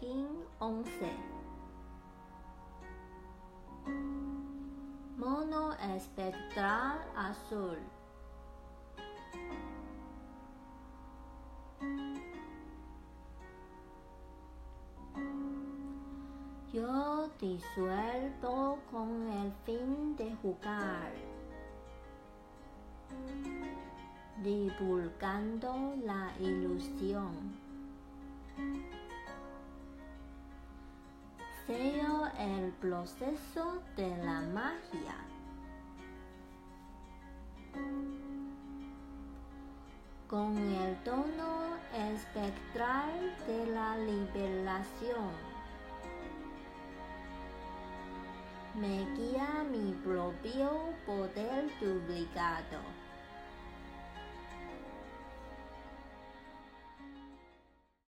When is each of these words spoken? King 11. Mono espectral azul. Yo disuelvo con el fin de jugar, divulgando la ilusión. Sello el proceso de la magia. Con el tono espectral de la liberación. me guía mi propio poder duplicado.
King 0.00 0.46
11. 0.60 1.12
Mono 5.18 5.74
espectral 5.94 6.96
azul. 7.14 7.76
Yo 16.72 17.28
disuelvo 17.38 18.78
con 18.90 19.30
el 19.30 19.52
fin 19.66 20.16
de 20.16 20.34
jugar, 20.36 21.12
divulgando 24.42 25.94
la 26.06 26.32
ilusión. 26.40 27.69
Sello 31.70 32.26
el 32.36 32.72
proceso 32.80 33.80
de 33.96 34.08
la 34.24 34.40
magia. 34.40 35.14
Con 40.26 40.58
el 40.58 40.96
tono 41.04 41.76
espectral 41.94 43.36
de 43.46 43.66
la 43.66 43.96
liberación. 43.98 45.30
me 48.74 49.04
guía 49.14 49.64
mi 49.70 49.92
propio 50.04 50.70
poder 51.06 51.70
duplicado. 51.80 52.80